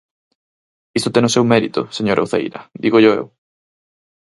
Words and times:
Isto 0.97 1.13
ten 1.13 1.27
o 1.29 1.33
seu 1.35 1.43
mérito, 1.53 1.81
señora 1.97 2.25
Uceira, 2.25 2.59
dígollo 2.83 3.09
eu. 3.19 3.25